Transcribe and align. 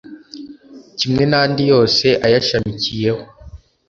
kimwe 0.99 1.23
n’andi 1.31 1.63
yose 1.71 2.05
ayashamikiyeho 2.25 3.21